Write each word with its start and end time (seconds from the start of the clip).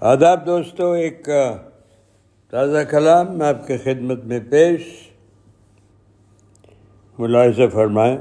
آداب 0.00 0.46
دوستو، 0.46 0.92
ایک 0.92 1.28
تازہ 2.50 2.78
کلام 2.90 3.38
میں 3.38 3.46
آپ 3.46 3.66
کے 3.66 3.78
خدمت 3.78 4.24
میں 4.24 4.40
پیش 4.50 4.80
ملاحظہ 7.18 7.62
فرمائیں۔ 7.72 8.18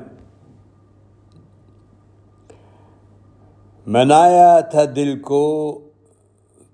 منایا 3.88 4.60
تھا 4.60 4.84
دل 4.96 5.20
کو 5.20 5.74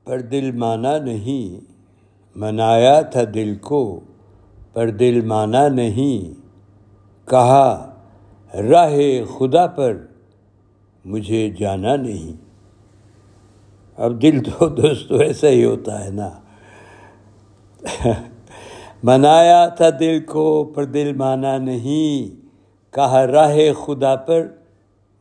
پر 0.04 0.20
دل 0.20 0.52
مانا 0.52 0.98
نہیں۔ 0.98 1.72
منایا 2.36 3.02
تھا 3.02 3.22
دل 3.34 3.56
کو 3.56 4.00
پر 4.74 4.90
دل 4.90 5.22
مانا 5.26 5.68
نہیں۔ 5.68 6.40
کہا، 7.30 7.96
راہ 8.54 8.96
خدا 9.38 9.68
پر 9.68 10.06
مجھے 11.06 11.50
جانا 11.50 11.96
نہیں۔ 11.96 12.45
اب 13.98 14.22
دل 14.22 14.44
تو 14.44 14.70
دوستو 14.76 15.16
ایسا 15.16 15.48
ہی 15.48 15.66
ہوتا 15.66 16.06
ہے 16.06 16.10
نا۔ 16.10 16.30
منایا 19.04 19.68
تھا 19.68 19.86
دل 20.00 20.24
کو 20.26 20.64
پر 20.64 20.84
دل 20.84 21.14
مانا 21.14 21.58
نہیں۔ 21.58 22.46
کہا 22.94 23.28
راہ 23.28 23.58
خدا 23.86 24.16
پر 24.16 24.48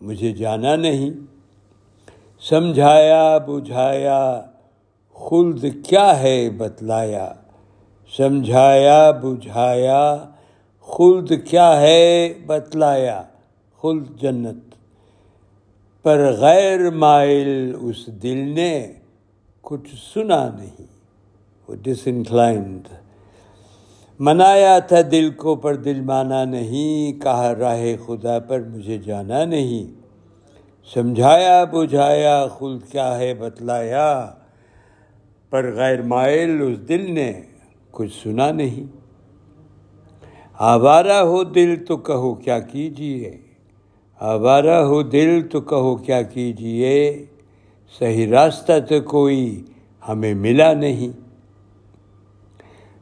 مجھے 0.01 0.33
جانا 0.33 0.77
نہیں۔ 0.77 1.11
سمجھایا، 2.41 3.39
بجھایا، 3.39 4.43
خلد 5.15 5.65
کیا 5.89 6.21
ہے 6.21 6.51
بتلایا۔ 6.51 7.33
سمجھایا، 8.17 9.11
بجھایا، 9.11 10.25
خلد 10.81 11.33
کیا 11.51 11.81
ہے 11.81 12.35
بتلایا۔ 12.47 13.23
خلد 13.83 14.21
جنت۔ 14.21 14.74
پر 16.05 16.33
غیر 16.33 16.91
مائل 16.91 17.73
اس 17.81 18.07
دل 18.07 18.37
نے 18.37 18.93
کچھ 19.63 19.95
سنا 20.15 20.49
نہیں۔ 20.49 20.87
وہ 21.69 21.75
ڈس 21.83 21.99
انکلائنڈ 22.07 22.89
منایا 24.21 24.79
تھا 24.79 24.97
دل 25.11 25.31
کو 25.31 25.57
پر 25.57 25.75
دل 25.75 26.01
مانا 26.01 26.45
نہیں۔ 26.45 27.21
کہا 27.21 27.55
راہ 27.55 27.83
خدا 28.07 28.39
پر 28.39 28.61
مجھے 28.61 28.99
جانا 28.99 29.45
نہیں۔ 29.45 30.01
سمجھایا، 30.95 31.65
بجھایا، 31.65 32.47
خود 32.47 32.83
کیا 32.93 33.19
ہے 33.19 33.35
بتلایا۔ 33.35 34.35
پر 35.51 35.75
غیر 35.75 36.03
مائل 36.03 36.63
اس 36.63 36.89
دل 36.89 37.13
نے 37.13 37.41
کچھ 37.91 38.23
سنا 38.23 38.51
نہیں۔ 38.51 38.97
آوارہ 40.55 41.23
ہو 41.23 41.45
دل 41.45 41.85
تو 41.85 41.97
کہو 41.97 42.35
کیا 42.35 42.59
کیجیے 42.59 43.44
آوارہ 44.19 44.83
ہو 44.85 45.03
دل 45.03 45.43
تو 45.43 45.61
کہو 45.61 45.97
کیا 45.97 46.23
کیجیے 46.23 47.25
صحیح 47.99 48.27
راستہ 48.31 48.73
تو 48.89 49.01
کوئی 49.01 49.65
ہمیں 50.09 50.35
ملا 50.35 50.73
نہیں۔ 50.73 51.25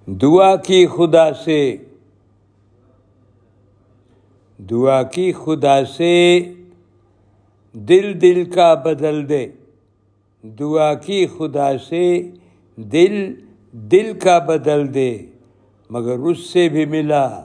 دعا 0.07 0.57
کی 0.57 0.87
خدا 0.87 1.33
سے، 1.33 1.77
دعا 4.59 5.03
کی 5.03 5.33
خدا 5.33 5.85
سے 5.85 6.43
دل 7.73 8.21
دل 8.21 8.51
کا 8.51 8.75
بدل 8.75 9.29
دے۔ 9.29 9.47
دعا 10.45 10.95
کی 10.95 11.27
خدا 11.27 11.79
سے 11.79 12.31
دل 12.77 13.35
دل 13.73 14.19
کا 14.23 14.39
بدل 14.39 14.95
دے، 14.95 15.19
مگر 15.91 16.19
اس 16.19 16.39
سے 16.39 16.69
بھی 16.69 16.87
ملا 16.87 17.45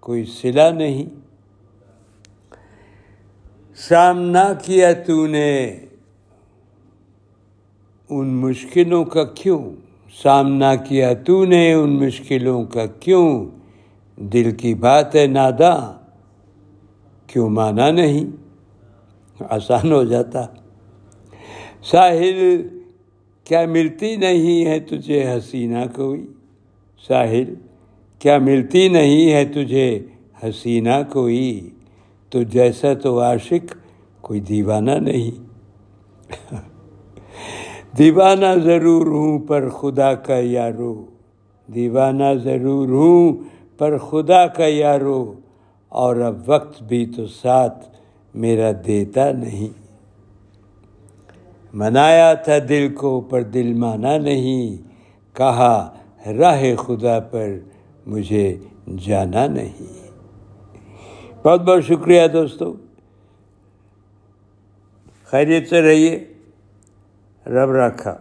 کوئی 0.00 0.24
صلہ 0.24 0.70
نہیں۔ 0.74 1.27
سامنا 3.80 4.52
کیا 4.54 4.92
تو 4.92 5.26
نے 5.26 5.80
ان 8.10 8.28
مشکلوں 8.28 9.04
کا 9.04 9.24
کیوں؟ 9.24 9.70
سامنا 10.22 10.74
کیا 10.74 11.12
تو 11.14 11.44
نے 11.44 11.72
ان 11.72 11.90
مشکلوں 11.90 12.64
کا 12.64 12.86
کیوں؟ 12.86 13.46
دل 14.16 14.50
کی 14.50 14.74
بات 14.74 15.14
ہے 15.16 15.26
نادا، 15.26 15.92
کیوں 17.26 17.48
مانا 17.50 17.90
نہیں؟ 17.90 18.24
آسان 19.48 19.92
ہو 19.92 20.04
جاتا۔ 20.04 20.46
ساحل 21.82 22.68
کیا 23.44 23.66
ملتی 23.66 24.16
نہیں 24.16 24.66
ہے 24.66 24.80
تجھے 24.80 25.24
حسینہ 25.32 25.84
کوئی؟ 25.94 26.26
ساحل 27.08 27.54
کیا 28.18 28.38
ملتی 28.38 28.88
نہیں 28.88 29.32
ہے 29.32 29.44
تجھے 29.44 30.06
حسینہ 30.42 31.02
کوئی؟ 31.12 31.70
تو 32.30 32.42
جیسا 32.42 32.94
تو 32.94 33.20
عاشق، 33.20 33.76
کوئی 34.20 34.40
دیوانہ 34.40 34.90
نہیں۔ 34.90 35.48
دیوانہ 37.98 38.60
ضرور 38.64 39.06
ہوں 39.06 39.38
پر 39.38 39.68
خدا 39.68 40.14
کا 40.14 40.38
یارو۔ 40.38 41.04
دیوانہ 41.74 42.24
ضرور 42.44 42.88
ہوں 42.88 43.32
پر 43.78 43.98
خدا 43.98 44.46
کا 44.46 44.66
یارو۔ 44.66 45.34
اور 45.88 46.16
اب 46.16 46.40
وقت 46.46 46.82
بھی 46.82 47.06
تو 47.06 47.26
ساتھ 47.26 47.86
میرا 48.34 48.70
دیتا 48.86 49.32
نہیں۔ 49.32 49.68
منایا 51.74 52.34
تھا 52.34 52.58
دل 52.68 52.94
کو 52.94 53.20
پر 53.20 53.42
دل 53.42 53.74
مانا 53.74 54.18
نہیں۔ 54.18 54.76
کہا، 55.36 55.90
راہ 56.38 56.74
خدا 56.76 57.20
پر 57.20 57.58
مجھے 58.06 58.56
جانا 59.06 59.46
نہیں۔ 59.46 60.07
بہت 61.42 61.60
بہت 61.60 61.84
شکریہ 61.84 62.28
دوستو۔ 62.28 62.74
خیریت 65.24 65.68
سے 65.68 65.82
رہیے۔ 65.82 66.34
رب 67.46 67.70
رکھا 67.70 68.18